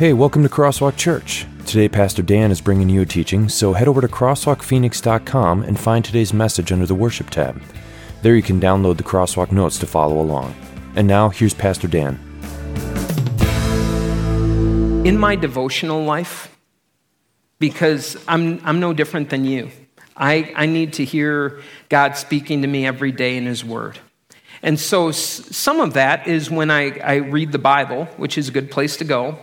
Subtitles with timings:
[0.00, 1.46] Hey, welcome to Crosswalk Church.
[1.66, 6.02] Today, Pastor Dan is bringing you a teaching, so head over to crosswalkphoenix.com and find
[6.02, 7.60] today's message under the Worship tab.
[8.22, 10.54] There you can download the Crosswalk notes to follow along.
[10.96, 12.18] And now, here's Pastor Dan.
[15.04, 16.58] In my devotional life,
[17.58, 19.70] because I'm, I'm no different than you,
[20.16, 21.60] I, I need to hear
[21.90, 23.98] God speaking to me every day in His Word.
[24.62, 28.50] And so, some of that is when I, I read the Bible, which is a
[28.50, 29.38] good place to go.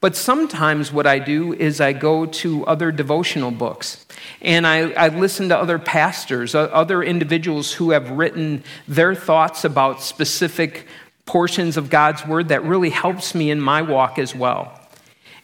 [0.00, 4.06] But sometimes what I do is I go to other devotional books
[4.40, 10.00] and I, I listen to other pastors, other individuals who have written their thoughts about
[10.00, 10.86] specific
[11.26, 14.72] portions of God's Word that really helps me in my walk as well.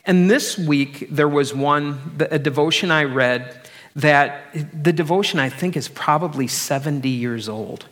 [0.06, 3.60] And this week, there was one, a devotion I read
[3.96, 7.86] that the devotion I think is probably 70 years old.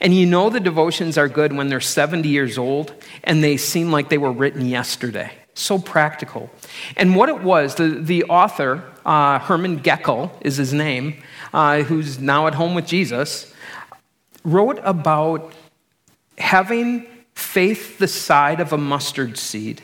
[0.00, 3.90] And you know the devotions are good when they're 70 years old and they seem
[3.90, 5.30] like they were written yesterday.
[5.54, 6.50] So practical.
[6.96, 11.22] And what it was, the, the author, uh, Herman Gockel is his name,
[11.52, 13.52] uh, who's now at home with Jesus,
[14.44, 15.52] wrote about
[16.38, 19.82] having faith the size of a mustard seed.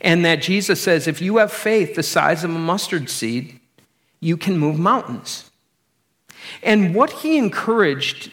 [0.00, 3.58] And that Jesus says, if you have faith the size of a mustard seed,
[4.20, 5.50] you can move mountains.
[6.62, 8.30] And what he encouraged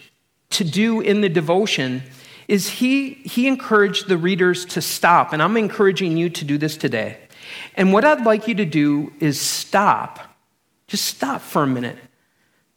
[0.52, 2.04] to do in the devotion
[2.48, 5.34] is he, he encouraged the readers to stop.
[5.34, 7.18] And I'm encouraging you to do this today.
[7.76, 10.20] And what I'd like you to do is stop.
[10.88, 11.98] Just stop for a minute.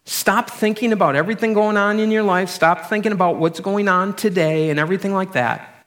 [0.05, 2.49] Stop thinking about everything going on in your life.
[2.49, 5.85] Stop thinking about what's going on today and everything like that.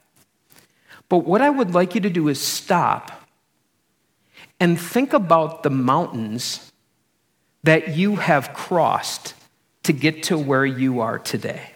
[1.10, 3.12] But what I would like you to do is stop
[4.60, 6.72] and think about the mountains
[7.64, 9.34] that you have crossed
[9.84, 11.71] to get to where you are today.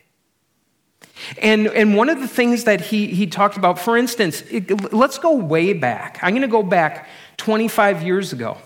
[1.41, 5.17] And, and one of the things that he, he talked about, for instance, it, let's
[5.17, 6.19] go way back.
[6.21, 8.57] I'm going to go back 25 years ago.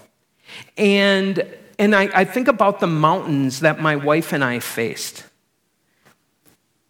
[0.77, 1.45] And,
[1.77, 5.25] and I, I think about the mountains that my wife and I faced.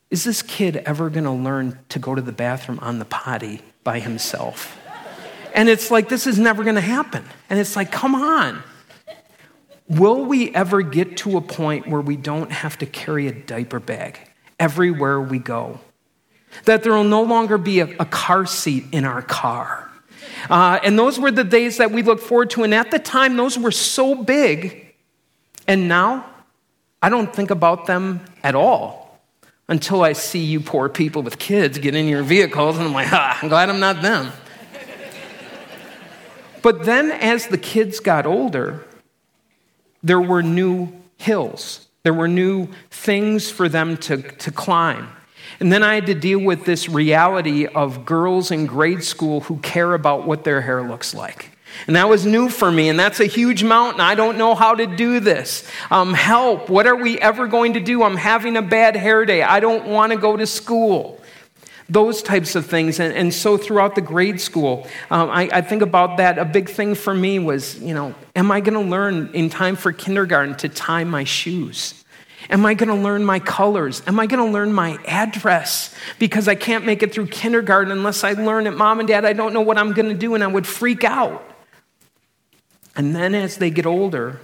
[0.10, 3.62] Is this kid ever going to learn to go to the bathroom on the potty
[3.84, 4.78] by himself?
[5.54, 7.26] And it's like, this is never going to happen.
[7.50, 8.64] And it's like, come on.
[9.88, 13.80] Will we ever get to a point where we don't have to carry a diaper
[13.80, 14.29] bag
[14.60, 15.80] everywhere we go?
[16.66, 19.90] That there will no longer be a, a car seat in our car.
[20.50, 22.64] Uh, and those were the days that we looked forward to.
[22.64, 24.94] And at the time, those were so big.
[25.68, 26.26] And now,
[27.02, 29.20] I don't think about them at all
[29.68, 32.78] until I see you poor people with kids get in your vehicles.
[32.78, 34.32] And I'm like, ah, I'm glad I'm not them.
[36.62, 38.86] but then, as the kids got older,
[40.02, 41.88] there were new hills.
[42.10, 45.10] There were new things for them to, to climb.
[45.60, 49.58] And then I had to deal with this reality of girls in grade school who
[49.58, 51.52] care about what their hair looks like.
[51.86, 54.02] And that was new for me, and that's a huge mountain.
[54.02, 55.70] I don't know how to do this.
[55.92, 56.68] Um, help.
[56.68, 58.02] What are we ever going to do?
[58.02, 59.44] I'm having a bad hair day.
[59.44, 61.19] I don't want to go to school.
[61.90, 63.00] Those types of things.
[63.00, 66.38] And, and so throughout the grade school, um, I, I think about that.
[66.38, 69.76] A big thing for me was, you know, am I going to learn in time
[69.76, 72.04] for kindergarten to tie my shoes?
[72.50, 74.02] Am I going to learn my colors?
[74.08, 75.94] Am I going to learn my address?
[76.18, 78.72] Because I can't make it through kindergarten unless I learn it.
[78.72, 81.04] Mom and dad, I don't know what I'm going to do, and I would freak
[81.04, 81.44] out.
[82.96, 84.40] And then as they get older,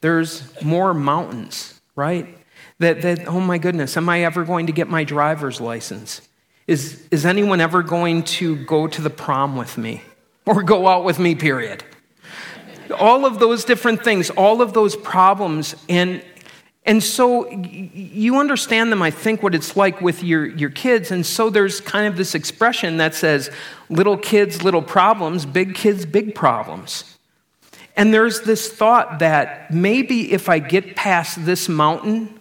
[0.00, 2.38] there's more mountains, right?
[2.78, 6.27] That, that oh my goodness, am I ever going to get my driver's license?
[6.68, 10.02] Is, is anyone ever going to go to the prom with me
[10.44, 11.82] or go out with me, period?
[12.98, 15.74] All of those different things, all of those problems.
[15.88, 16.22] And,
[16.84, 21.10] and so you understand them, I think, what it's like with your, your kids.
[21.10, 23.50] And so there's kind of this expression that says
[23.88, 27.16] little kids, little problems, big kids, big problems.
[27.96, 32.38] And there's this thought that maybe if I get past this mountain,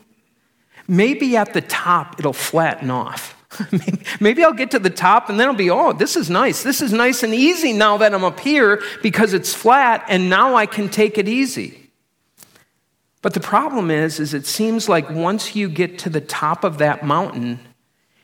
[0.85, 3.36] maybe at the top it'll flatten off.
[4.19, 6.63] maybe I'll get to the top and then I'll be, oh, this is nice.
[6.63, 10.55] This is nice and easy now that I'm up here because it's flat and now
[10.55, 11.91] I can take it easy.
[13.21, 16.77] But the problem is, is it seems like once you get to the top of
[16.77, 17.59] that mountain,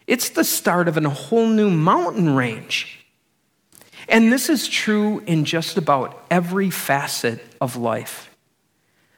[0.08, 3.06] it's the start of a whole new mountain range.
[4.08, 8.30] And this is true in just about every facet of life.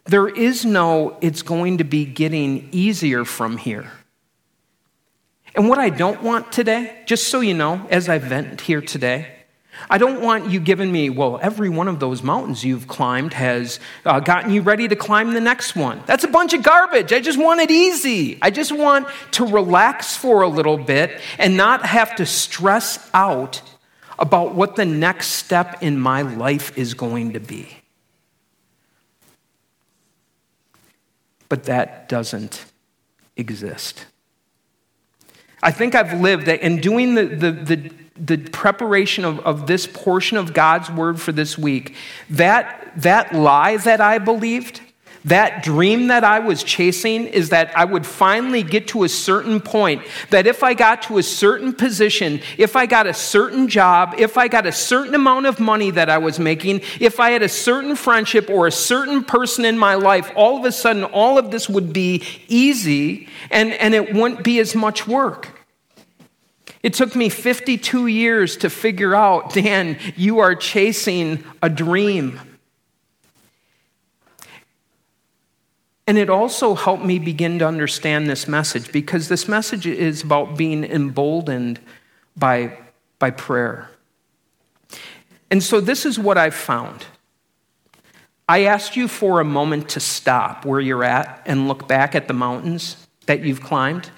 [0.06, 3.92] There is no, it's going to be getting easier from here.
[5.56, 9.32] And what I don't want today, just so you know, as I vent here today,
[9.90, 13.80] I don't want you giving me, well, every one of those mountains you've climbed has
[14.06, 16.02] uh, gotten you ready to climb the next one.
[16.06, 17.14] That's a bunch of garbage.
[17.14, 18.38] I just want it easy.
[18.42, 23.62] I just want to relax for a little bit and not have to stress out
[24.18, 27.70] about what the next step in my life is going to be.
[31.48, 32.66] But that doesn't
[33.36, 34.06] exist.
[35.66, 39.88] I think I've lived that in doing the, the, the, the preparation of, of this
[39.88, 41.96] portion of God's word for this week.
[42.30, 44.80] That, that lie that I believed,
[45.26, 49.60] that dream that I was chasing is that I would finally get to a certain
[49.60, 54.16] point, that if I got to a certain position, if I got a certain job,
[54.20, 57.42] if I got a certain amount of money that I was making, if I had
[57.42, 61.40] a certain friendship or a certain person in my life, all of a sudden all
[61.40, 65.50] of this would be easy and, and it wouldn't be as much work.
[66.84, 72.40] It took me 52 years to figure out, Dan, you are chasing a dream.
[76.08, 80.56] And it also helped me begin to understand this message because this message is about
[80.56, 81.80] being emboldened
[82.38, 82.78] by,
[83.18, 83.90] by prayer.
[85.50, 87.06] And so, this is what I've found.
[88.48, 92.28] I asked you for a moment to stop where you're at and look back at
[92.28, 94.12] the mountains that you've climbed.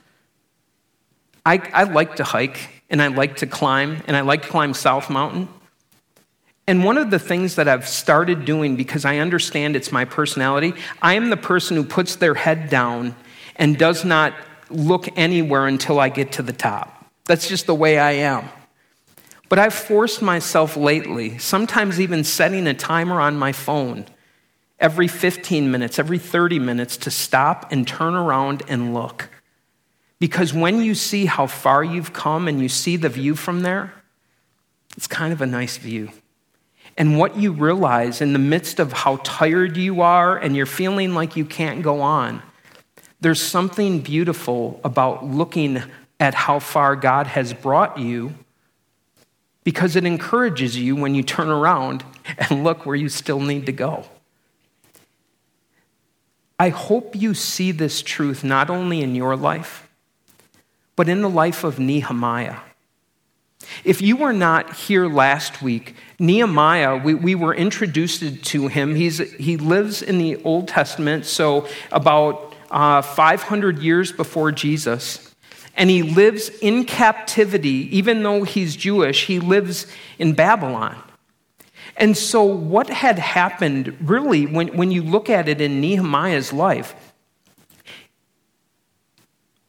[1.46, 4.74] I, I like to hike and I like to climb, and I like to climb
[4.74, 5.50] South Mountain.
[6.68, 10.74] And one of the things that I've started doing because I understand it's my personality,
[11.02, 13.16] I am the person who puts their head down
[13.56, 14.34] and does not
[14.70, 17.06] look anywhere until I get to the top.
[17.26, 18.50] That's just the way I am.
[19.50, 24.06] But I've forced myself lately, sometimes even setting a timer on my phone
[24.80, 29.30] every 15 minutes, every 30 minutes, to stop and turn around and look.
[30.20, 33.94] Because when you see how far you've come and you see the view from there,
[34.98, 36.12] it's kind of a nice view.
[36.96, 41.14] And what you realize in the midst of how tired you are and you're feeling
[41.14, 42.42] like you can't go on,
[43.20, 45.82] there's something beautiful about looking
[46.20, 48.34] at how far God has brought you
[49.64, 52.06] because it encourages you when you turn around
[52.38, 54.06] and look where you still need to go.
[56.60, 59.88] I hope you see this truth not only in your life,
[60.96, 62.58] but in the life of Nehemiah.
[63.84, 68.96] If you were not here last week, Nehemiah, we, we were introduced to him.
[68.96, 75.34] He's, he lives in the Old Testament, so about uh, 500 years before Jesus.
[75.76, 79.86] And he lives in captivity, even though he's Jewish, he lives
[80.18, 80.98] in Babylon.
[81.96, 86.96] And so, what had happened, really, when, when you look at it in Nehemiah's life,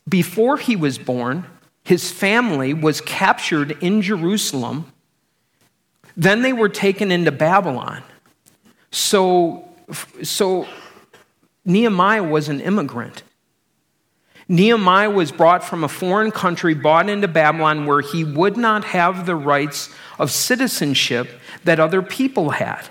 [0.08, 1.44] before he was born,
[1.88, 4.92] his family was captured in Jerusalem.
[6.18, 8.02] Then they were taken into Babylon.
[8.90, 9.66] So,
[10.22, 10.68] so
[11.64, 13.22] Nehemiah was an immigrant.
[14.48, 19.24] Nehemiah was brought from a foreign country, brought into Babylon, where he would not have
[19.24, 19.88] the rights
[20.18, 22.82] of citizenship that other people had.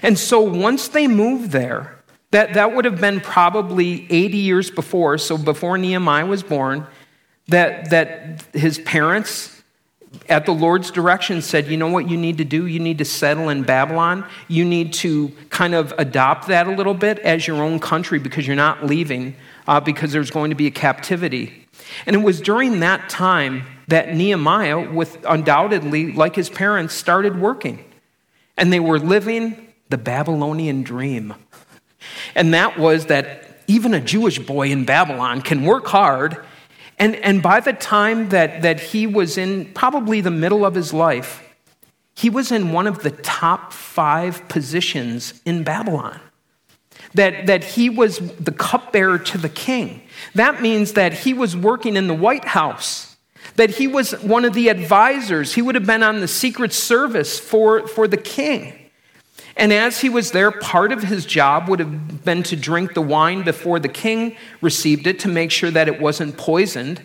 [0.00, 1.98] And so once they moved there,
[2.30, 6.86] that, that would have been probably 80 years before, so before Nehemiah was born,
[7.48, 9.62] that, that his parents,
[10.28, 12.66] at the Lord's direction, said, You know what you need to do?
[12.66, 14.26] You need to settle in Babylon.
[14.48, 18.46] You need to kind of adopt that a little bit as your own country because
[18.46, 19.36] you're not leaving,
[19.68, 21.66] uh, because there's going to be a captivity.
[22.06, 27.84] And it was during that time that Nehemiah, with undoubtedly, like his parents, started working.
[28.56, 31.34] And they were living the Babylonian dream.
[32.34, 36.44] And that was that even a Jewish boy in Babylon can work hard.
[36.98, 40.94] And, and by the time that, that he was in probably the middle of his
[40.94, 41.42] life,
[42.14, 46.18] he was in one of the top five positions in Babylon.
[47.14, 50.02] That, that he was the cupbearer to the king.
[50.34, 53.16] That means that he was working in the White House,
[53.56, 55.54] that he was one of the advisors.
[55.54, 58.85] He would have been on the Secret Service for, for the king.
[59.56, 63.00] And as he was there, part of his job would have been to drink the
[63.00, 67.02] wine before the king received it to make sure that it wasn't poisoned.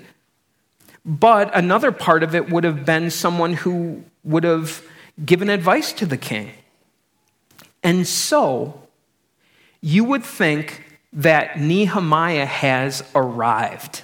[1.06, 4.84] But another part of it would have been someone who would have
[5.26, 6.52] given advice to the king.
[7.84, 8.82] And so,
[9.80, 14.04] you would think that Nehemiah has arrived.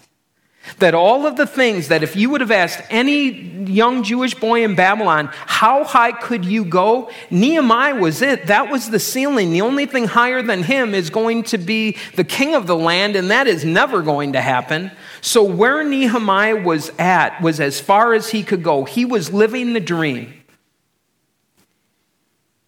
[0.79, 3.29] That all of the things that if you would have asked any
[3.67, 7.09] young Jewish boy in Babylon, how high could you go?
[7.29, 8.47] Nehemiah was it.
[8.47, 9.51] That was the ceiling.
[9.51, 13.15] The only thing higher than him is going to be the king of the land,
[13.15, 14.91] and that is never going to happen.
[15.21, 18.85] So, where Nehemiah was at was as far as he could go.
[18.85, 20.33] He was living the dream.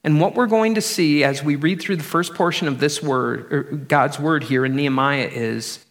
[0.04, 3.04] And what we're going to see as we read through the first portion of this
[3.04, 5.86] word, God's word here in Nehemiah, is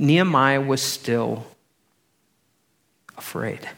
[0.00, 1.46] Nehemiah was still
[3.18, 3.68] afraid.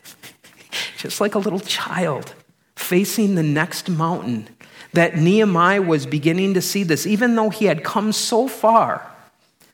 [0.96, 2.32] just like a little child
[2.76, 4.48] facing the next mountain,
[4.92, 7.06] that Nehemiah was beginning to see this.
[7.06, 9.10] Even though he had come so far,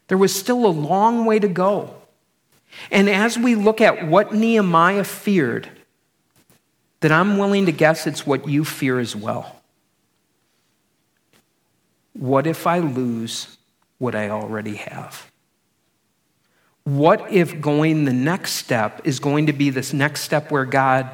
[0.06, 1.94] there was still a long way to go.
[2.90, 5.68] And as we look at what Nehemiah feared,
[7.00, 9.60] that I'm willing to guess it's what you fear as well.
[12.14, 13.58] What if I lose
[13.98, 15.30] what I already have?
[16.88, 21.10] What if going the next step is going to be this next step where God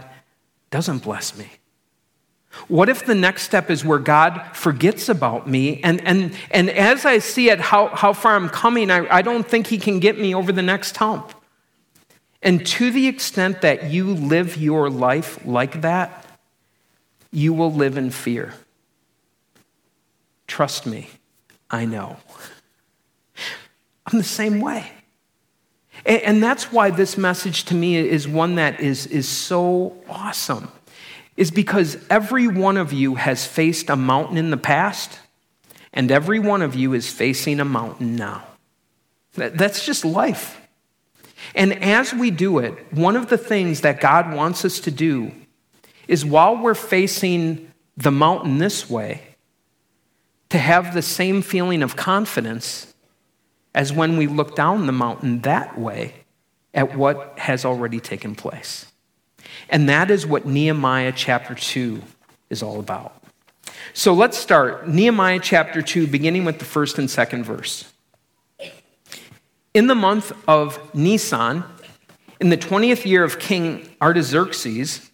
[0.71, 1.51] doesn't bless me?
[2.69, 5.83] What if the next step is where God forgets about me?
[5.83, 9.45] And, and, and as I see it, how, how far I'm coming, I, I don't
[9.45, 11.35] think He can get me over the next hump.
[12.41, 16.25] And to the extent that you live your life like that,
[17.33, 18.55] you will live in fear.
[20.47, 21.11] Trust me,
[21.69, 22.19] I know.
[24.07, 24.93] I'm the same way.
[26.07, 30.71] And, that's why this message to me is one that is, is so awesome,
[31.37, 35.19] is because every one of you has faced a mountain in the past,
[35.93, 38.45] and every one of you is facing a mountain now.
[39.35, 40.61] That's just life.
[41.55, 45.33] And as we do it, one of the things that God wants us to do
[46.07, 49.23] is while we're facing the mountain this way,
[50.51, 52.94] to have the same feeling of confidence
[53.75, 56.15] as when we look down the mountain that way
[56.73, 58.87] at what has already taken place.
[59.69, 62.03] And that is what Nehemiah chapter 2
[62.51, 63.23] is all about.
[63.93, 64.89] So let's start.
[64.89, 67.93] Nehemiah chapter 2, beginning with the first and second verse.
[69.73, 71.65] In the month of Nisan,
[72.41, 75.11] in the 20th year of King Artaxerxes,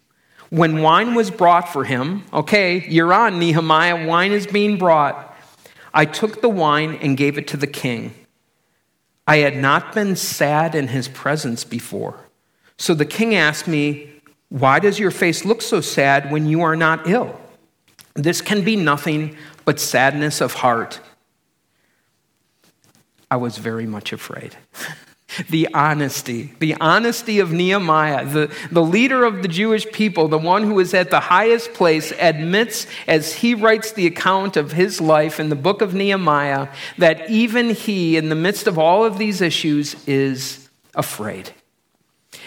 [0.51, 5.37] when wine was brought for him, okay, you're on, Nehemiah, wine is being brought.
[5.95, 8.15] I took the wine and gave it to the king.
[9.31, 12.29] I had not been sad in his presence before.
[12.77, 14.11] So the king asked me,
[14.49, 17.41] Why does your face look so sad when you are not ill?
[18.15, 21.01] This can be nothing but sadness of heart
[23.31, 24.57] I was very much afraid.
[25.51, 30.65] the honesty, the honesty of Nehemiah, the, the leader of the Jewish people, the one
[30.65, 35.41] who is at the highest place, admits as he writes the account of his life
[35.41, 36.69] in the book of Nehemiah
[36.99, 41.51] that even he, in the midst of all of these issues, is afraid.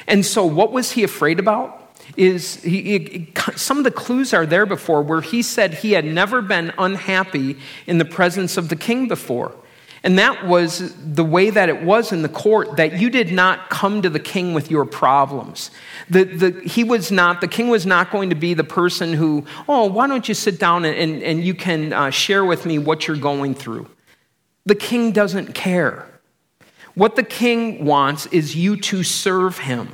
[0.08, 1.80] And so, what was he afraid about?
[2.18, 6.06] Is he, he, some of the clues are there before where he said he had
[6.06, 9.56] never been unhappy in the presence of the king before.
[10.06, 13.70] And that was the way that it was in the court that you did not
[13.70, 15.72] come to the king with your problems.
[16.10, 19.46] The, the, he was not, the king was not going to be the person who,
[19.70, 22.80] oh, why don't you sit down and, and, and you can uh, share with me
[22.80, 23.90] what you're going through.
[24.66, 26.10] The king doesn't care.
[26.96, 29.90] What the king wants is you to serve him.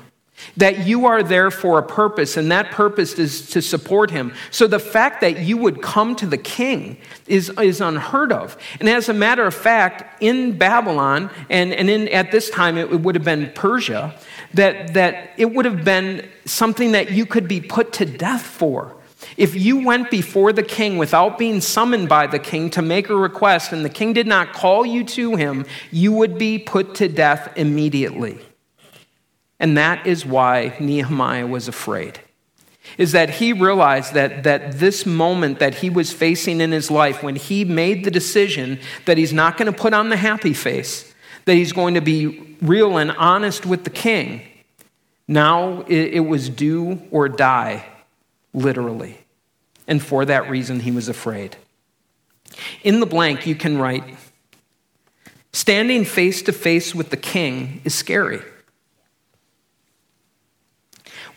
[0.58, 4.34] That you are there for a purpose, and that purpose is to support him.
[4.52, 8.58] So the fact that you would come to the king is, is unheard of.
[8.80, 12.90] And as a matter of fact, in Babylon, and, and in, at this time it,
[13.02, 14.16] would have been Persia,
[14.54, 18.96] that, that it would have been something that you could be put to death for.
[19.38, 23.16] If you went before the king without being summoned by the king to make a
[23.16, 27.08] request and the king did not call you to him, you would be put to
[27.08, 28.40] death immediately.
[29.60, 32.20] And that is why Nehemiah was afraid.
[32.98, 37.22] Is that he realized that, that this moment that he was facing in his life,
[37.22, 41.14] when he made the decision that he's not going to put on the happy face,
[41.46, 44.42] that he's going to be real and honest with the king,
[45.28, 47.86] now it, it was do or die,
[48.54, 49.20] literally.
[49.88, 51.58] And for that reason, he was afraid.
[52.84, 54.04] In the blank, you can write
[55.52, 58.42] Standing face to face with the king is scary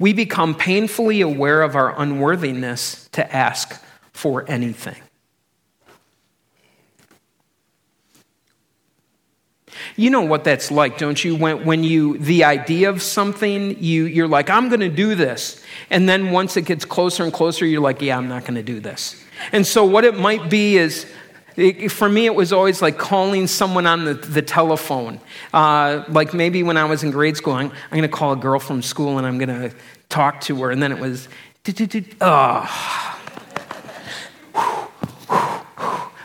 [0.03, 3.81] we become painfully aware of our unworthiness to ask
[4.13, 4.97] for anything.
[9.95, 11.37] You know what that's like, don't you?
[11.37, 15.63] When, when you, the idea of something, you, you're like, I'm going to do this.
[15.89, 18.63] And then once it gets closer and closer, you're like, yeah, I'm not going to
[18.65, 19.25] do this.
[19.53, 21.07] And so what it might be is,
[21.57, 25.21] it, for me, it was always like calling someone on the, the telephone.
[25.53, 28.37] Uh, like maybe when I was in grade school, I'm, I'm going to call a
[28.37, 29.77] girl from school and I'm going to
[30.09, 30.71] talk to her.
[30.71, 31.29] And then it was,
[32.21, 33.19] oh.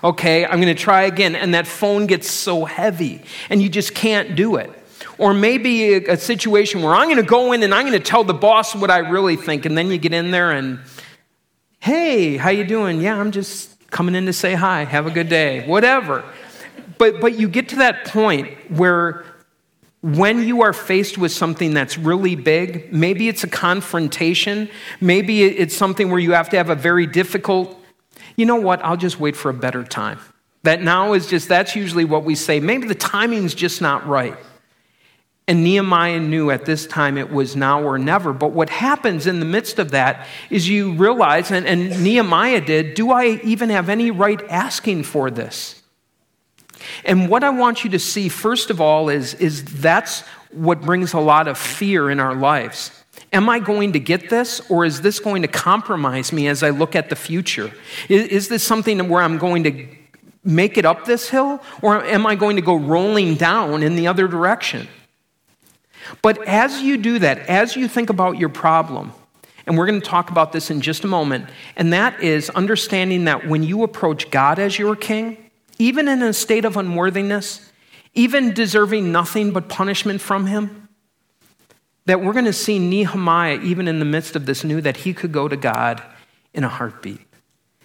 [0.04, 1.36] Okay, I'm going to try again.
[1.36, 4.72] And that phone gets so heavy and you just can't do it.
[5.18, 8.06] Or maybe a, a situation where I'm going to go in and I'm going to
[8.06, 9.66] tell the boss what I really think.
[9.66, 10.80] And then you get in there and,
[11.80, 13.02] hey, how you doing?
[13.02, 16.24] Yeah, I'm just coming in to say hi, have a good day, whatever.
[16.98, 19.26] But, but you get to that point where
[20.02, 24.70] when you are faced with something that's really big, maybe it's a confrontation,
[25.02, 27.78] maybe it's something where you have to have a very difficult,
[28.36, 30.20] you know what, I'll just wait for a better time.
[30.64, 32.60] That now is just, that's usually what we say.
[32.60, 34.38] Maybe the timing's just not right.
[35.50, 38.34] And Nehemiah knew at this time it was now or never.
[38.34, 42.96] But what happens in the midst of that is you realize, and, and Nehemiah did,
[42.96, 45.82] do I even have any right asking for this?
[47.06, 51.14] And what I want you to see, first of all, is, is that's what brings
[51.14, 52.92] a lot of fear in our lives.
[53.32, 56.72] Am I going to get this, or is this going to compromise me as I
[56.72, 57.72] look at the future?
[58.10, 59.88] Is, is this something where I'm going to
[60.44, 64.08] make it up this hill, or am I going to go rolling down in the
[64.08, 64.88] other direction?
[66.22, 69.14] But as you do that, as you think about your problem,
[69.66, 73.26] and we're going to talk about this in just a moment, and that is understanding
[73.26, 77.72] that when you approach God as your king, even in a state of unworthiness,
[78.14, 80.88] even deserving nothing but punishment from him,
[82.06, 85.14] that we're going to see Nehemiah, even in the midst of this, knew that he
[85.14, 86.02] could go to God
[86.54, 87.20] in a heartbeat.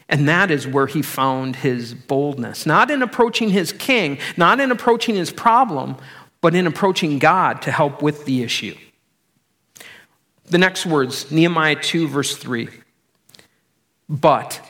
[0.09, 2.65] And that is where he found his boldness.
[2.67, 5.97] Not in approaching his king, not in approaching his problem,
[6.43, 8.77] but in approaching God to help with the issue.
[10.47, 12.69] The next words, Nehemiah 2, verse 3.
[14.11, 14.61] But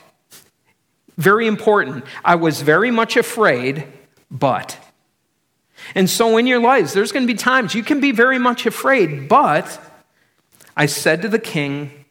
[1.19, 2.05] very important.
[2.25, 3.87] I was very much afraid,
[4.31, 4.79] but.
[5.95, 8.67] And so in your lives, there's going to be times you can be very much
[8.67, 9.81] afraid, but
[10.77, 12.05] I said to the king,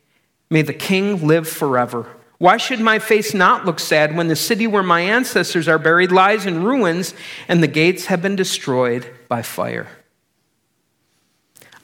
[0.50, 2.10] May the king live forever.
[2.42, 6.12] Why should my face not look sad when the city where my ancestors are buried
[6.12, 7.14] lies in ruins
[7.48, 9.88] and the gates have been destroyed by fire?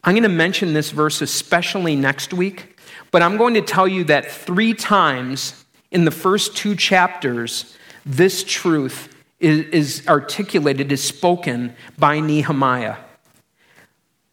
[0.03, 2.79] I'm going to mention this verse especially next week,
[3.11, 8.43] but I'm going to tell you that three times in the first two chapters, this
[8.43, 12.95] truth is, articulated, is spoken by Nehemiah.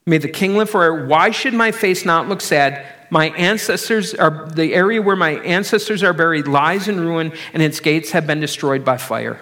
[0.06, 1.06] May the king live forever.
[1.06, 2.86] Why should my face not look sad?
[3.10, 7.80] My ancestors are, the area where my ancestors are buried lies in ruin, and its
[7.80, 9.40] gates have been destroyed by fire.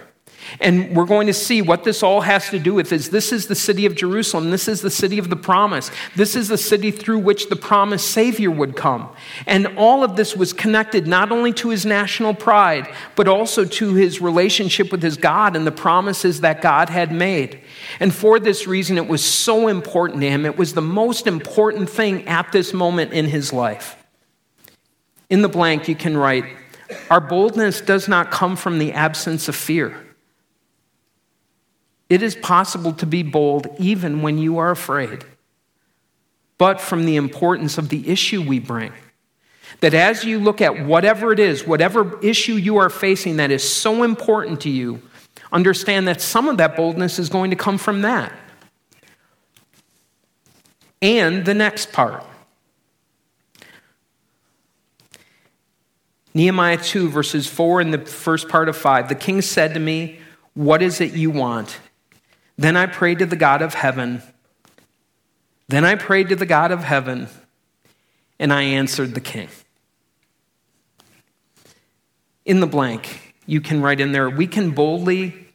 [0.60, 3.46] And we're going to see what this all has to do with is this is
[3.46, 4.50] the city of Jerusalem.
[4.50, 5.90] This is the city of the promise.
[6.14, 9.08] This is the city through which the promised Savior would come.
[9.46, 13.94] And all of this was connected not only to his national pride, but also to
[13.94, 17.60] his relationship with his God and the promises that God had made.
[17.98, 20.44] And for this reason, it was so important to him.
[20.44, 23.96] It was the most important thing at this moment in his life.
[25.30, 26.44] In the blank, you can write,
[27.08, 29.96] Our boldness does not come from the absence of fear
[32.12, 35.24] it is possible to be bold even when you are afraid,
[36.58, 38.92] but from the importance of the issue we bring.
[39.80, 43.66] That as you look at whatever it is, whatever issue you are facing that is
[43.66, 45.00] so important to you,
[45.52, 48.30] understand that some of that boldness is going to come from that.
[51.00, 52.26] And the next part.
[56.34, 59.08] Nehemiah 2, verses 4 and the first part of 5.
[59.08, 60.18] The king said to me,
[60.52, 61.80] What is it you want?
[62.56, 64.22] Then I prayed to the God of heaven.
[65.68, 67.28] Then I prayed to the God of heaven,
[68.38, 69.48] and I answered the king.
[72.44, 75.46] In the blank, you can write in there, we can boldly,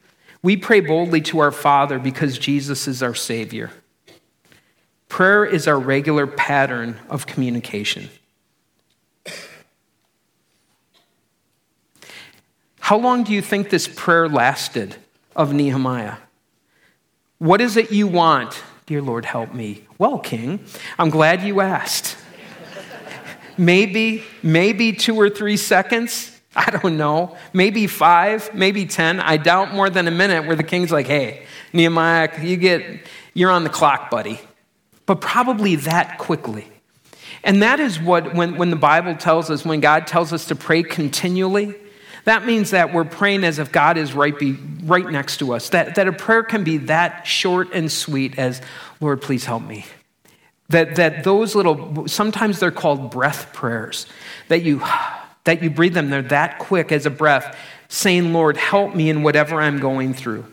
[0.42, 3.70] we pray boldly to our Father because Jesus is our Savior.
[5.08, 8.08] Prayer is our regular pattern of communication.
[12.80, 14.96] How long do you think this prayer lasted
[15.36, 16.16] of Nehemiah?
[17.38, 18.62] What is it you want?
[18.86, 19.84] Dear Lord, help me.
[19.96, 20.60] Well, King,
[20.98, 22.16] I'm glad you asked.
[23.56, 26.36] maybe, maybe two or three seconds.
[26.56, 27.36] I don't know.
[27.52, 29.20] Maybe five, maybe 10.
[29.20, 33.52] I doubt more than a minute where the king's like, hey, Nehemiah, you get, you're
[33.52, 34.40] on the clock, buddy.
[35.06, 36.66] But probably that quickly.
[37.44, 40.56] And that is what, when, when the Bible tells us, when God tells us to
[40.56, 41.76] pray continually,
[42.28, 45.70] that means that we're praying as if God is right, be, right next to us.
[45.70, 48.60] That, that a prayer can be that short and sweet as,
[49.00, 49.86] Lord, please help me.
[50.68, 54.06] That, that those little, sometimes they're called breath prayers,
[54.48, 54.82] that you,
[55.44, 59.22] that you breathe them, they're that quick as a breath, saying, Lord, help me in
[59.22, 60.44] whatever I'm going through.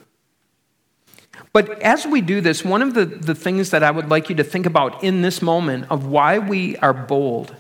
[1.52, 4.36] But as we do this, one of the, the things that I would like you
[4.36, 7.54] to think about in this moment of why we are bold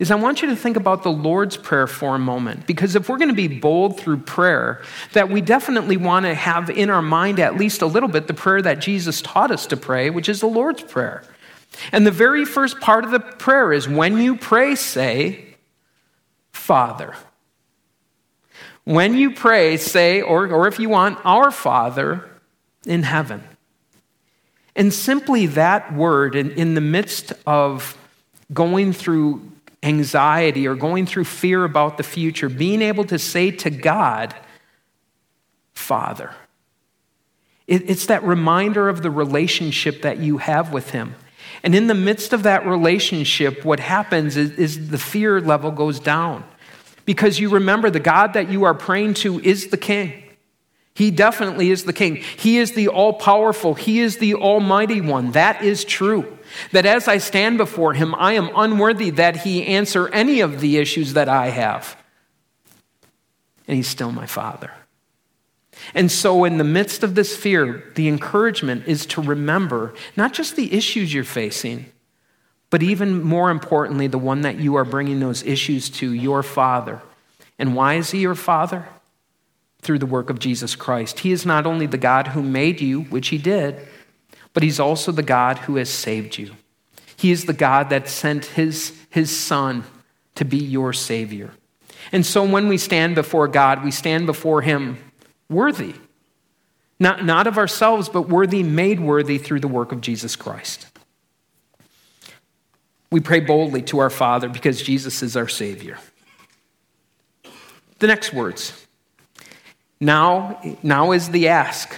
[0.00, 2.66] is I want you to think about the Lord's Prayer for a moment.
[2.66, 4.82] Because if we're going to be bold through prayer,
[5.12, 8.34] that we definitely want to have in our mind at least a little bit the
[8.34, 11.22] prayer that Jesus taught us to pray, which is the Lord's Prayer.
[11.92, 15.44] And the very first part of the prayer is when you pray, say,
[16.50, 17.14] Father.
[18.84, 22.28] When you pray, say, or, or if you want, Our Father
[22.86, 23.44] in heaven.
[24.74, 27.98] And simply that word, in, in the midst of
[28.50, 29.50] going through
[29.82, 34.34] anxiety or going through fear about the future, being able to say to God,
[35.72, 36.34] Father.
[37.66, 41.14] It's that reminder of the relationship that you have with Him.
[41.62, 46.00] And in the midst of that relationship, what happens is, is the fear level goes
[46.00, 46.44] down
[47.04, 50.30] because you remember the God that you are praying to is the King.
[50.94, 52.16] He definitely is the king.
[52.16, 53.74] He is the all powerful.
[53.74, 55.30] He is the almighty one.
[55.30, 56.38] That is true.
[56.72, 60.78] That as I stand before him, I am unworthy that he answer any of the
[60.78, 61.96] issues that I have.
[63.68, 64.72] And he's still my father.
[65.94, 70.56] And so, in the midst of this fear, the encouragement is to remember not just
[70.56, 71.86] the issues you're facing,
[72.68, 77.00] but even more importantly, the one that you are bringing those issues to, your father.
[77.58, 78.88] And why is he your father?
[79.82, 81.20] through the work of Jesus Christ.
[81.20, 83.76] He is not only the God who made you, which He did,
[84.52, 86.56] but He's also the God who has saved you.
[87.16, 89.84] He is the God that sent His, his Son
[90.36, 91.50] to be your Savior.
[92.12, 94.98] And so when we stand before God, we stand before Him
[95.48, 95.94] worthy.
[96.98, 100.86] Not, not of ourselves, but worthy, made worthy through the work of Jesus Christ.
[103.10, 105.98] We pray boldly to our Father because Jesus is our Savior.
[107.98, 108.86] The next words
[110.00, 111.94] now, now is the ask.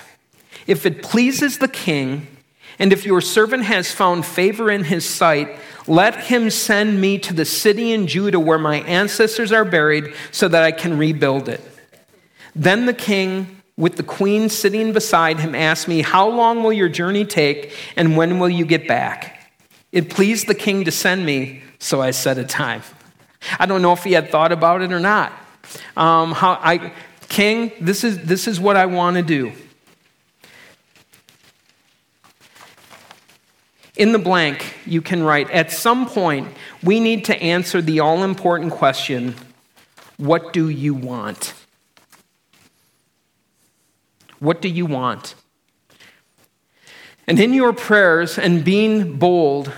[0.66, 2.26] If it pleases the king,
[2.78, 7.34] and if your servant has found favor in his sight, let him send me to
[7.34, 11.60] the city in Judah where my ancestors are buried, so that I can rebuild it.
[12.54, 16.88] Then the king, with the queen sitting beside him, asked me, How long will your
[16.88, 19.52] journey take, and when will you get back?
[19.90, 22.82] It pleased the king to send me, so I set a time.
[23.58, 25.32] I don't know if he had thought about it or not.
[25.96, 26.92] Um, how, I,
[27.28, 29.52] King, this is, this is what I want to do.
[33.96, 36.48] In the blank, you can write At some point,
[36.82, 39.34] we need to answer the all important question
[40.16, 41.54] What do you want?
[44.38, 45.34] What do you want?
[47.26, 49.72] And in your prayers and being bold,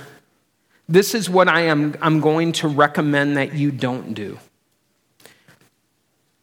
[0.88, 4.38] this is what I am I'm going to recommend that you don't do.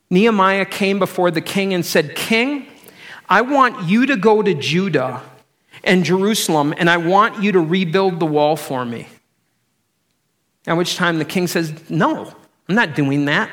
[0.09, 2.67] Nehemiah came before the king and said, King,
[3.29, 5.23] I want you to go to Judah
[5.83, 9.07] and Jerusalem, and I want you to rebuild the wall for me.
[10.67, 12.33] At which time the king says, No,
[12.69, 13.49] I'm not doing that.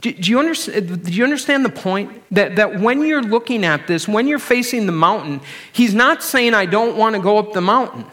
[0.00, 2.22] Do, do, you understand, do you understand the point?
[2.30, 5.40] That, that when you're looking at this, when you're facing the mountain,
[5.72, 8.04] he's not saying, I don't want to go up the mountain.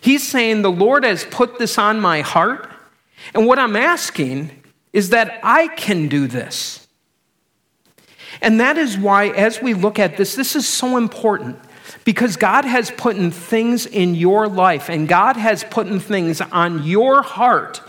[0.00, 2.68] He's saying, The Lord has put this on my heart,
[3.34, 4.50] and what I'm asking
[4.92, 6.81] is that I can do this.
[8.42, 11.58] And that is why, as we look at this, this is so important
[12.04, 16.40] because God has put in things in your life and God has put in things
[16.40, 17.80] on your heart.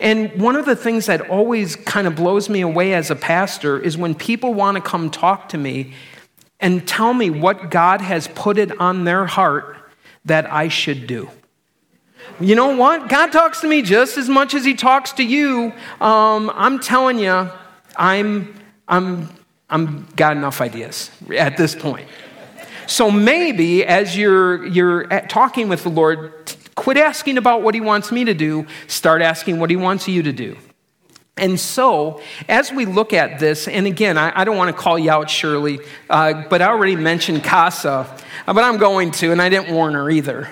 [0.00, 3.78] And one of the things that always kind of blows me away as a pastor
[3.78, 5.94] is when people want to come talk to me
[6.58, 9.76] and tell me what God has put it on their heart
[10.24, 11.30] that I should do.
[12.40, 13.08] You know what?
[13.08, 15.72] God talks to me just as much as He talks to you.
[16.00, 17.50] Um, I'm telling you,
[17.96, 18.54] I'm,
[18.88, 19.28] I'm,
[19.70, 22.08] I'm got enough ideas at this point.
[22.86, 28.12] So maybe as you're, you're talking with the Lord, quit asking about what He wants
[28.12, 30.56] me to do, start asking what He wants you to do.
[31.36, 34.96] And so, as we look at this, and again, I, I don't want to call
[34.96, 38.06] you out, Shirley, uh, but I already mentioned CASA,
[38.46, 40.48] but I'm going to, and I didn't warn her either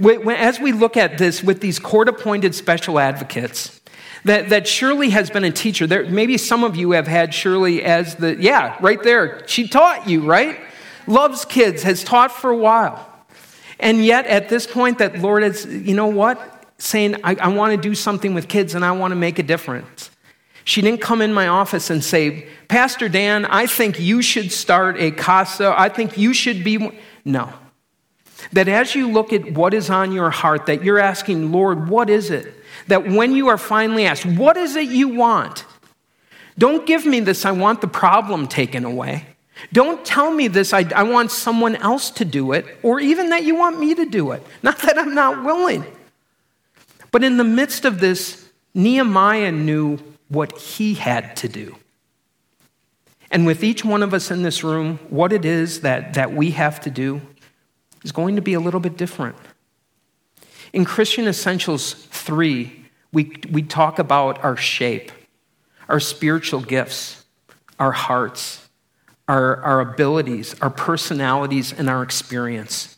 [0.00, 3.77] as we look at this with these court appointed special advocates,
[4.24, 5.86] that, that Shirley has been a teacher.
[5.86, 9.46] There, maybe some of you have had Shirley as the, yeah, right there.
[9.46, 10.58] She taught you, right?
[11.06, 13.04] Loves kids, has taught for a while.
[13.80, 16.64] And yet, at this point, that Lord is, you know what?
[16.78, 19.42] Saying, I, I want to do something with kids and I want to make a
[19.42, 20.10] difference.
[20.64, 24.96] She didn't come in my office and say, Pastor Dan, I think you should start
[24.98, 25.74] a CASA.
[25.74, 27.00] I think you should be.
[27.24, 27.52] No.
[28.52, 32.10] That as you look at what is on your heart, that you're asking, Lord, what
[32.10, 32.54] is it?
[32.88, 35.64] That when you are finally asked, what is it you want?
[36.58, 39.26] Don't give me this, I want the problem taken away.
[39.72, 43.44] Don't tell me this, I, I want someone else to do it, or even that
[43.44, 44.42] you want me to do it.
[44.62, 45.84] Not that I'm not willing.
[47.10, 49.98] But in the midst of this, Nehemiah knew
[50.28, 51.76] what he had to do.
[53.30, 56.52] And with each one of us in this room, what it is that, that we
[56.52, 57.20] have to do
[58.04, 59.36] is going to be a little bit different.
[60.72, 62.77] In Christian Essentials 3,
[63.12, 65.10] we, we talk about our shape,
[65.88, 67.24] our spiritual gifts,
[67.78, 68.68] our hearts,
[69.26, 72.96] our, our abilities, our personalities, and our experience.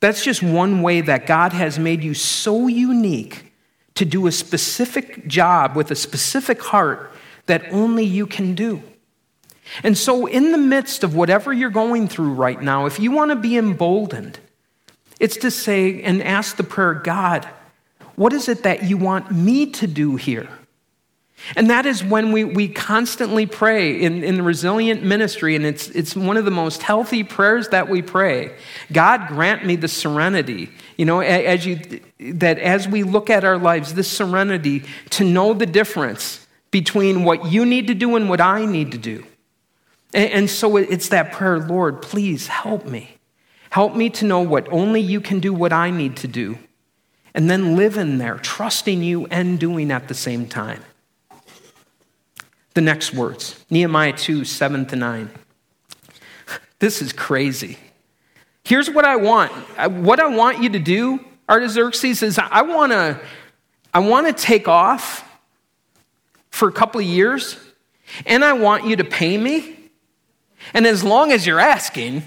[0.00, 3.52] That's just one way that God has made you so unique
[3.94, 7.12] to do a specific job with a specific heart
[7.46, 8.82] that only you can do.
[9.82, 13.30] And so, in the midst of whatever you're going through right now, if you want
[13.30, 14.38] to be emboldened,
[15.20, 17.48] it's to say and ask the prayer God,
[18.16, 20.48] what is it that you want me to do here?
[21.56, 25.88] And that is when we, we constantly pray in, in the resilient ministry, and it's,
[25.88, 28.54] it's one of the most healthy prayers that we pray.
[28.92, 31.80] God grant me the serenity, you know, as you,
[32.34, 37.50] that as we look at our lives, this serenity to know the difference between what
[37.50, 39.26] you need to do and what I need to do.
[40.14, 43.16] And, and so it's that prayer, Lord, please help me.
[43.70, 46.58] Help me to know what only you can do, what I need to do,
[47.34, 50.82] and then live in there, trusting you and doing at the same time
[52.74, 55.30] the next words Nehemiah 2 7 to 9.
[56.78, 57.78] This is crazy.
[58.64, 59.52] Here's what I want.
[59.52, 63.20] What I want you to do, Artaxerxes, is I want to
[63.94, 65.28] I want to take off
[66.50, 67.58] for a couple of years,
[68.26, 69.78] and I want you to pay me.
[70.74, 72.22] And as long as you're asking,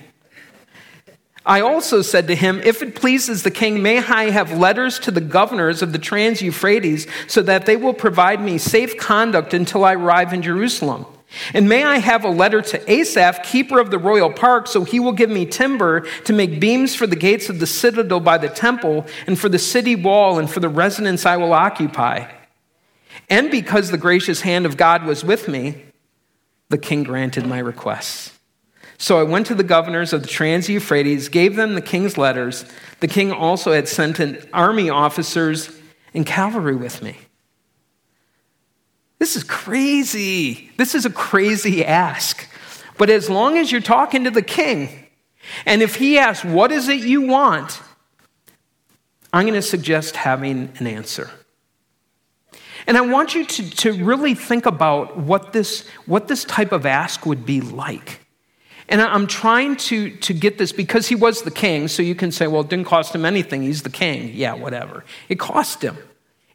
[1.46, 5.12] I also said to him, If it pleases the king, may I have letters to
[5.12, 9.86] the governors of the Trans Euphrates so that they will provide me safe conduct until
[9.86, 11.06] I arrive in Jerusalem?
[11.54, 15.00] And may I have a letter to Asaph, keeper of the royal park, so he
[15.00, 18.50] will give me timber to make beams for the gates of the citadel by the
[18.50, 22.32] temple, and for the city wall, and for the residence I will occupy.
[23.30, 25.84] And because the gracious hand of God was with me,
[26.70, 28.35] the king granted my requests.
[28.98, 32.66] So I went to the governors of the Trans Euphrates, gave them the king's letters.
[33.02, 35.70] The king also had sent an army officers
[36.14, 37.18] and cavalry with me.
[39.20, 40.72] This is crazy.
[40.78, 42.48] This is a crazy ask.
[42.98, 45.08] But as long as you're talking to the king,
[45.66, 47.82] and if he asks, What is it you want?
[49.34, 51.30] I'm going to suggest having an answer.
[52.88, 56.86] And I want you to, to really think about what this, what this type of
[56.86, 58.25] ask would be like.
[58.88, 62.32] And I'm trying to, to get this because he was the king, so you can
[62.32, 63.64] say, well, it didn't cost him anything.
[63.64, 64.32] He's the king.
[64.34, 65.04] Yeah, whatever.
[65.28, 65.98] It cost him.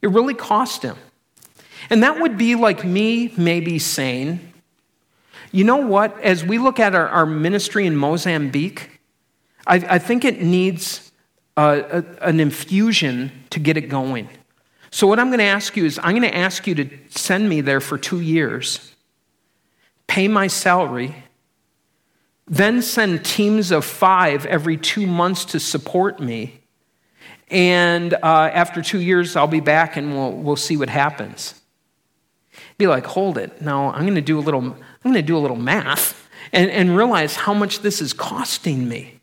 [0.00, 0.96] It really cost him.
[1.88, 4.52] And that would be like me maybe saying,
[5.50, 6.18] you know what?
[6.20, 9.00] As we look at our, our ministry in Mozambique,
[9.66, 11.10] I, I think it needs
[11.56, 14.28] a, a, an infusion to get it going.
[14.92, 17.48] So, what I'm going to ask you is, I'm going to ask you to send
[17.48, 18.94] me there for two years,
[20.06, 21.14] pay my salary,
[22.50, 26.60] then send teams of five every two months to support me.
[27.48, 31.54] And uh, after two years, I'll be back and we'll, we'll see what happens.
[32.76, 33.62] Be like, hold it.
[33.62, 36.70] No, I'm going to do a little, I'm going to do a little math and,
[36.70, 39.20] and realize how much this is costing me.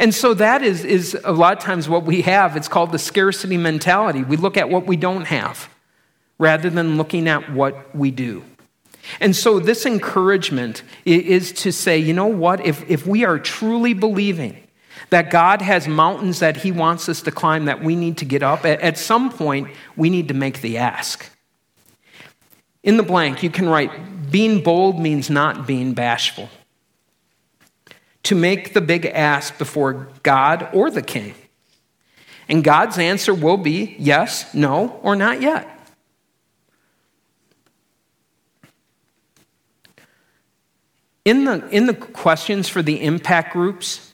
[0.00, 2.56] And so that is, is a lot of times what we have.
[2.56, 4.24] It's called the scarcity mentality.
[4.24, 5.68] We look at what we don't have
[6.38, 8.42] rather than looking at what we do.
[9.20, 12.64] And so, this encouragement is to say, you know what?
[12.64, 14.56] If, if we are truly believing
[15.10, 18.42] that God has mountains that He wants us to climb that we need to get
[18.42, 21.30] up, at, at some point, we need to make the ask.
[22.82, 26.48] In the blank, you can write, being bold means not being bashful.
[28.24, 31.34] To make the big ask before God or the king.
[32.48, 35.73] And God's answer will be yes, no, or not yet.
[41.24, 44.12] In the, in the questions for the impact groups,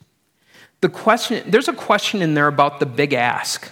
[0.79, 3.69] the question, there's a question in there about the big ask.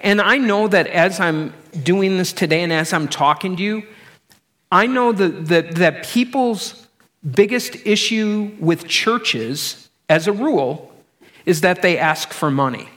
[0.00, 3.82] And I know that as I'm doing this today and as I'm talking to you,
[4.70, 6.86] I know that, that, that people's
[7.28, 10.92] biggest issue with churches, as a rule,
[11.46, 12.88] is that they ask for money.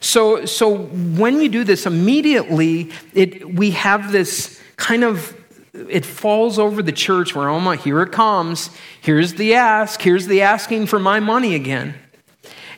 [0.00, 5.37] So, so when you do this, immediately it, we have this kind of
[5.88, 8.70] it falls over the church where, oh my, here it comes.
[9.00, 10.00] Here's the ask.
[10.00, 11.94] Here's the asking for my money again.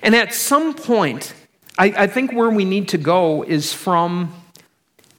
[0.03, 1.35] And at some point,
[1.79, 4.35] I, I think where we need to go is from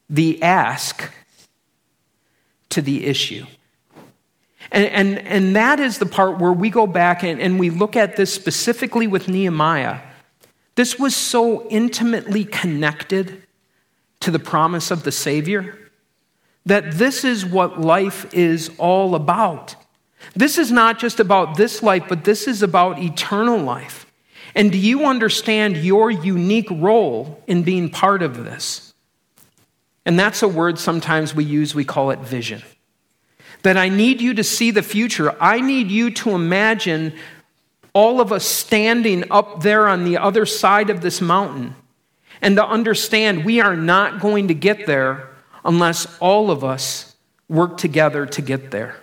[0.10, 1.12] the ask
[2.70, 3.46] to the issue.
[4.72, 7.96] And, and, and that is the part where we go back and, and we look
[7.96, 10.00] at this specifically with Nehemiah.
[10.76, 13.44] This was so intimately connected
[14.22, 15.78] to the promise of the Savior
[16.65, 19.76] that this is what life is all about.
[20.36, 24.06] This is not just about this life, but this is about eternal life.
[24.54, 28.93] And do you understand your unique role in being part of this?
[30.06, 32.62] And that's a word sometimes we use, we call it vision.
[33.63, 35.36] that I need you to see the future.
[35.41, 37.13] I need you to imagine
[37.93, 41.76] all of us standing up there on the other side of this mountain
[42.41, 45.30] and to understand we are not going to get there
[45.63, 47.15] unless all of us
[47.47, 48.95] work together to get there.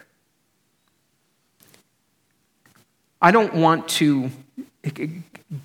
[3.20, 4.30] I don't want to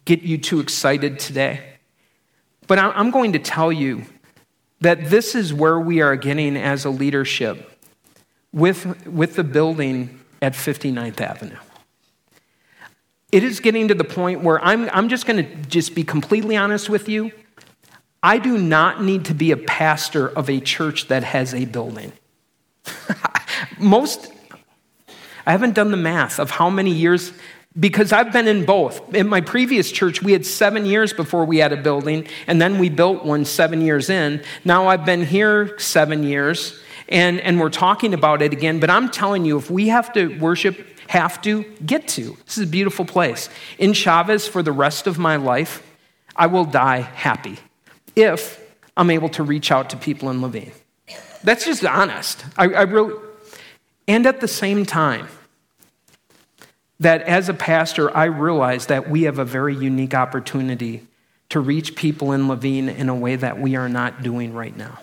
[0.05, 1.61] get you too excited today,
[2.67, 4.05] but I'm going to tell you
[4.81, 7.79] that this is where we are getting as a leadership
[8.51, 11.57] with, with the building at 59th Avenue.
[13.31, 16.57] It is getting to the point where I'm, I'm just going to just be completely
[16.57, 17.31] honest with you.
[18.23, 22.13] I do not need to be a pastor of a church that has a building.
[23.77, 24.31] Most,
[25.45, 27.33] I haven't done the math of how many years,
[27.77, 29.13] because I've been in both.
[29.13, 32.79] In my previous church, we had seven years before we had a building, and then
[32.79, 34.41] we built one seven years in.
[34.63, 38.79] Now I've been here seven years, and, and we're talking about it again.
[38.79, 40.77] But I'm telling you, if we have to worship,
[41.09, 43.49] have to, get to, this is a beautiful place.
[43.79, 45.85] In Chavez, for the rest of my life,
[46.37, 47.59] I will die happy
[48.15, 48.59] if
[48.95, 50.71] I'm able to reach out to people in Laveen.
[51.43, 52.45] That's just honest.
[52.57, 53.15] I, I really,
[54.07, 55.27] and at the same time,
[56.99, 61.05] that as a pastor, I realize that we have a very unique opportunity
[61.49, 64.99] to reach people in Laveen in a way that we are not doing right now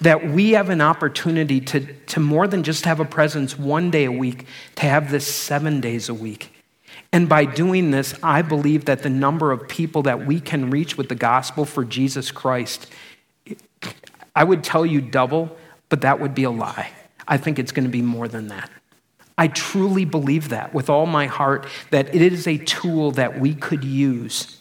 [0.00, 4.04] that we have an opportunity to, to more than just have a presence one day
[4.04, 4.46] a week,
[4.76, 6.52] to have this seven days a week.
[7.12, 10.96] And by doing this, I believe that the number of people that we can reach
[10.96, 12.86] with the gospel for Jesus Christ,
[14.34, 15.56] I would tell you double,
[15.88, 16.92] but that would be a lie.
[17.26, 18.70] I think it's going to be more than that.
[19.36, 23.54] I truly believe that with all my heart, that it is a tool that we
[23.54, 24.60] could use.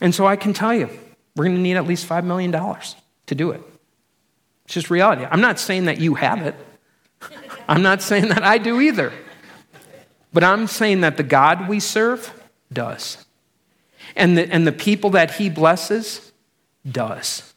[0.00, 0.88] And so I can tell you,
[1.36, 3.60] we're going to need at least $5 million to do it.
[4.64, 5.26] It's just reality.
[5.28, 6.54] I'm not saying that you have it,
[7.68, 9.12] I'm not saying that I do either.
[10.32, 12.32] But I'm saying that the God we serve
[12.72, 13.24] does.
[14.16, 16.32] And the, and the people that he blesses
[16.88, 17.54] does.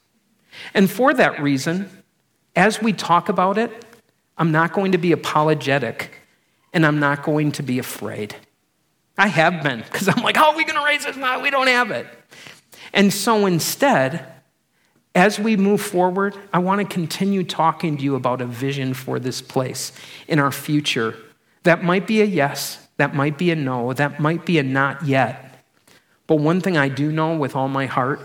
[0.73, 1.89] And for that reason,
[2.55, 3.85] as we talk about it,
[4.37, 6.19] I'm not going to be apologetic
[6.73, 8.35] and I'm not going to be afraid.
[9.17, 11.15] I have been because I'm like, how are we going to raise this?
[11.15, 12.07] No, we don't have it.
[12.93, 14.25] And so instead,
[15.15, 19.19] as we move forward, I want to continue talking to you about a vision for
[19.19, 19.91] this place
[20.27, 21.15] in our future.
[21.63, 25.05] That might be a yes, that might be a no, that might be a not
[25.05, 25.63] yet.
[26.27, 28.21] But one thing I do know with all my heart,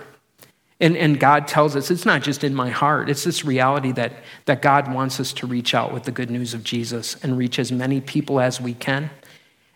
[0.81, 4.13] and, and God tells us it's not just in my heart, it's this reality that,
[4.45, 7.59] that God wants us to reach out with the good news of Jesus and reach
[7.59, 9.11] as many people as we can.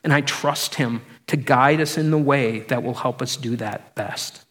[0.04, 3.56] And I trust Him to guide us in the way that will help us do
[3.56, 4.44] that best.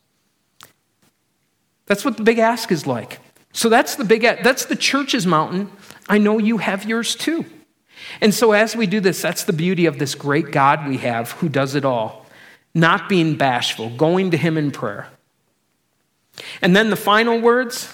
[1.85, 3.19] That's what the big ask is like.
[3.53, 5.69] So that's the big that's the church's mountain.
[6.07, 7.45] I know you have yours too.
[8.19, 11.31] And so as we do this, that's the beauty of this great God we have
[11.31, 12.25] who does it all.
[12.73, 15.07] Not being bashful, going to him in prayer.
[16.61, 17.93] And then the final words,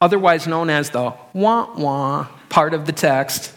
[0.00, 3.52] otherwise known as the wah wah part of the text,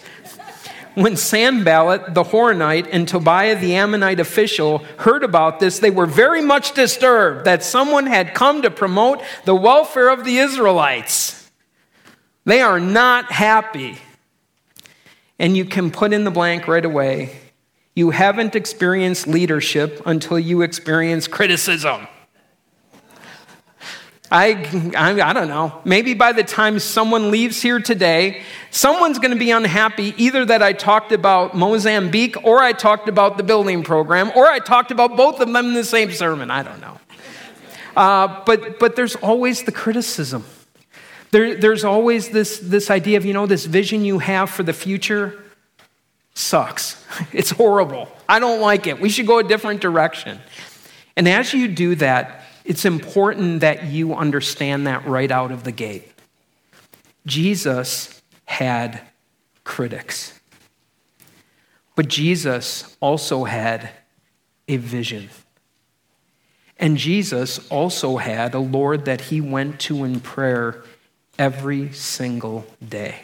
[0.95, 6.41] when Sanballat the Horonite and Tobiah the Ammonite official heard about this, they were very
[6.41, 11.51] much disturbed that someone had come to promote the welfare of the Israelites.
[12.45, 13.99] They are not happy.
[15.39, 17.37] And you can put in the blank right away.
[17.95, 22.07] You haven't experienced leadership until you experience criticism.
[24.29, 25.81] I, I, I, don't know.
[25.85, 30.61] Maybe by the time someone leaves here today, someone's going to be unhappy either that
[30.61, 35.15] I talked about Mozambique or I talked about the building program or I talked about
[35.15, 36.51] both of them in the same sermon.
[36.51, 36.99] I don't know.
[37.95, 40.43] Uh, but, but there's always the criticism.
[41.31, 44.73] There, there's always this, this idea of, you know, this vision you have for the
[44.73, 45.37] future
[46.33, 47.03] sucks.
[47.33, 48.09] It's horrible.
[48.29, 49.01] I don't like it.
[49.01, 50.39] We should go a different direction.
[51.15, 55.71] And as you do that, it's important that you understand that right out of the
[55.71, 56.11] gate.
[57.25, 59.01] Jesus had
[59.63, 60.39] critics,
[61.95, 63.89] but Jesus also had
[64.67, 65.29] a vision.
[66.77, 70.83] And Jesus also had a Lord that he went to in prayer
[71.37, 73.15] every single day.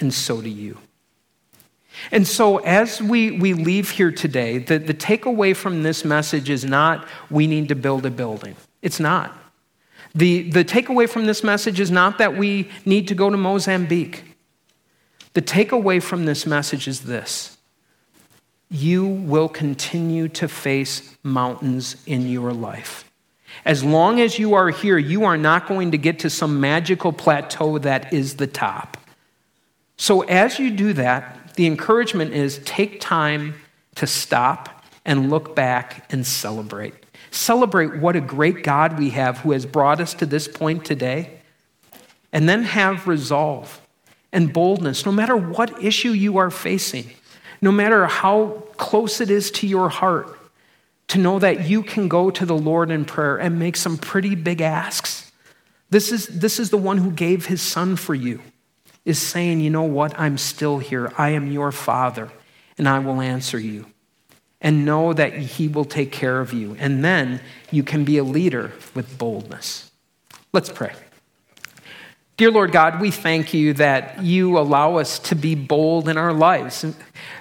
[0.00, 0.78] And so do you.
[2.12, 6.64] And so, as we, we leave here today, the, the takeaway from this message is
[6.64, 8.54] not we need to build a building.
[8.82, 9.36] It's not.
[10.14, 14.36] The, the takeaway from this message is not that we need to go to Mozambique.
[15.34, 17.56] The takeaway from this message is this
[18.70, 23.07] you will continue to face mountains in your life.
[23.68, 27.12] As long as you are here, you are not going to get to some magical
[27.12, 28.96] plateau that is the top.
[29.98, 33.56] So, as you do that, the encouragement is take time
[33.96, 36.94] to stop and look back and celebrate.
[37.30, 41.38] Celebrate what a great God we have who has brought us to this point today.
[42.32, 43.82] And then have resolve
[44.32, 47.10] and boldness, no matter what issue you are facing,
[47.60, 50.37] no matter how close it is to your heart,
[51.08, 54.34] to know that you can go to the Lord in prayer and make some pretty
[54.34, 55.30] big asks.
[55.90, 58.40] This is, this is the one who gave his son for you,
[59.04, 60.18] is saying, you know what?
[60.18, 61.10] I'm still here.
[61.16, 62.30] I am your father,
[62.76, 63.86] and I will answer you.
[64.60, 66.76] And know that he will take care of you.
[66.78, 67.40] And then
[67.70, 69.90] you can be a leader with boldness.
[70.52, 70.92] Let's pray.
[72.38, 76.32] Dear Lord God, we thank you that you allow us to be bold in our
[76.32, 76.86] lives.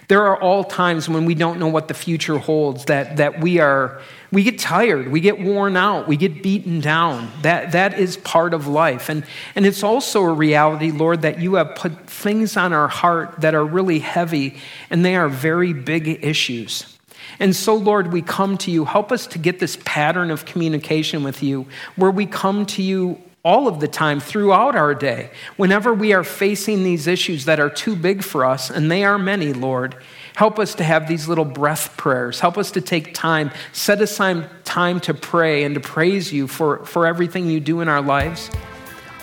[0.07, 3.59] There are all times when we don't know what the future holds, that, that we
[3.59, 7.31] are we get tired, we get worn out, we get beaten down.
[7.43, 9.07] That, that is part of life.
[9.07, 9.23] And,
[9.53, 13.53] and it's also a reality, Lord, that you have put things on our heart that
[13.53, 14.57] are really heavy,
[14.89, 16.97] and they are very big issues.
[17.39, 18.85] And so, Lord, we come to you.
[18.85, 23.21] Help us to get this pattern of communication with you where we come to you
[23.43, 25.29] all of the time throughout our day.
[25.55, 29.17] Whenever we are facing these issues that are too big for us, and they are
[29.17, 29.95] many, Lord,
[30.35, 32.39] help us to have these little breath prayers.
[32.39, 36.85] Help us to take time, set aside time to pray and to praise you for,
[36.85, 38.51] for everything you do in our lives.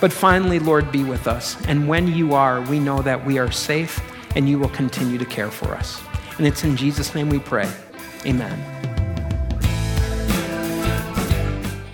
[0.00, 1.56] But finally, Lord, be with us.
[1.66, 4.00] And when you are, we know that we are safe
[4.36, 6.02] and you will continue to care for us.
[6.38, 7.70] And it's in Jesus' name we pray.
[8.26, 8.83] Amen.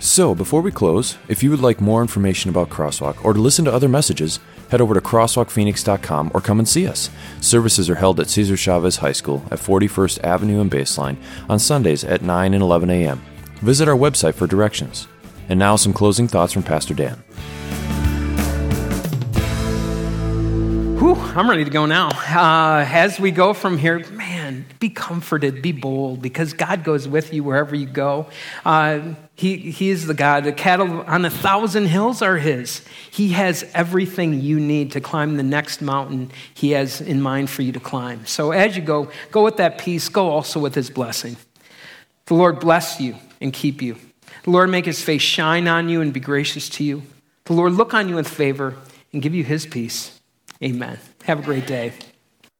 [0.03, 3.65] So, before we close, if you would like more information about Crosswalk or to listen
[3.65, 4.39] to other messages,
[4.71, 7.11] head over to crosswalkphoenix.com or come and see us.
[7.39, 12.03] Services are held at Cesar Chavez High School at 41st Avenue and Baseline on Sundays
[12.03, 13.21] at 9 and 11 a.m.
[13.57, 15.07] Visit our website for directions.
[15.47, 17.17] And now, some closing thoughts from Pastor Dan.
[20.97, 22.07] Whew, I'm ready to go now.
[22.07, 24.03] Uh, as we go from here,
[24.51, 28.27] man, be comforted, be bold, because God goes with you wherever you go.
[28.65, 30.43] Uh, he, he is the God.
[30.43, 32.85] The cattle on a thousand hills are His.
[33.09, 37.61] He has everything you need to climb the next mountain He has in mind for
[37.61, 38.25] you to climb.
[38.25, 41.37] So as you go, go with that peace, go also with His blessing.
[42.25, 43.97] The Lord bless you and keep you.
[44.43, 47.03] The Lord make His face shine on you and be gracious to you.
[47.45, 48.75] The Lord look on you with favor
[49.11, 50.19] and give you His peace.
[50.63, 50.99] Amen.
[51.23, 51.93] Have a great day.